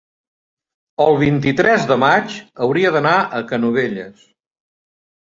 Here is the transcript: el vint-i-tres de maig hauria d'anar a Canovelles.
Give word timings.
el 1.03 1.17
vint-i-tres 1.23 1.83
de 1.91 1.97
maig 2.03 2.33
hauria 2.67 2.93
d'anar 2.95 3.11
a 3.19 3.43
Canovelles. 3.53 4.23